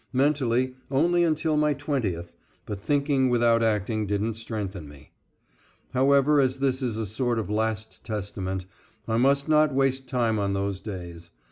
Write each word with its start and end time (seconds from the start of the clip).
Mentally, 0.13 0.73
only 0.89 1.23
until 1.23 1.55
my 1.57 1.75
twentieth, 1.75 2.35
but 2.65 2.81
thinking 2.81 3.29
without 3.29 3.61
acting 3.61 4.07
didn't 4.07 4.33
strengthen 4.33 4.89
me. 4.89 5.11
However 5.93 6.39
as 6.39 6.57
this 6.57 6.81
is 6.81 6.97
a 6.97 7.05
sort 7.05 7.37
of 7.37 7.51
last 7.51 8.03
testament 8.03 8.65
I 9.07 9.17
must 9.17 9.47
not 9.47 9.75
waste 9.75 10.07
time 10.09 10.39
on 10.39 10.53
those 10.53 10.81
days. 10.81 11.29